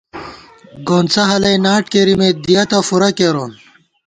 گونڅہ 0.87 1.23
ہَلَئ 1.29 1.55
ناٹ 1.63 1.83
کېرِمېت، 1.91 2.35
دِیَتہ 2.45 2.79
فُورہ 2.87 3.09
کېرون 3.17 3.51